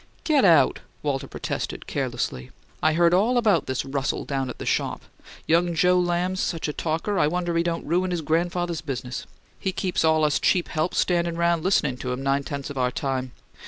"Get 0.23 0.43
out!" 0.43 0.79
Walter 1.03 1.27
protested, 1.27 1.85
carelessly. 1.85 2.49
"I 2.81 2.93
heard 2.93 3.13
all 3.13 3.37
about 3.37 3.67
this 3.67 3.85
Russell 3.85 4.25
down 4.25 4.49
at 4.49 4.57
the 4.57 4.65
shop. 4.65 5.03
Young 5.45 5.75
Joe 5.75 5.99
Lamb's 5.99 6.39
such 6.39 6.67
a 6.67 6.73
talker 6.73 7.19
I 7.19 7.27
wonder 7.27 7.55
he 7.55 7.61
don't 7.61 7.85
ruin 7.85 8.09
his 8.09 8.21
grandfather's 8.21 8.81
business; 8.81 9.27
he 9.59 9.71
keeps 9.71 10.03
all 10.03 10.23
us 10.25 10.39
cheap 10.39 10.69
help 10.69 10.95
standin' 10.95 11.37
round 11.37 11.63
listening 11.63 11.97
to 11.97 12.11
him 12.11 12.23
nine 12.23 12.41
tenths 12.41 12.71
of 12.71 12.79
our 12.79 12.89
time. 12.89 13.33